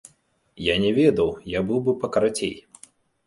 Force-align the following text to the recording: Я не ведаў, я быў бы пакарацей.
Я 0.67 0.75
не 0.85 0.89
ведаў, 0.99 1.29
я 1.57 1.61
быў 1.69 1.79
бы 1.89 1.95
пакарацей. 2.05 2.55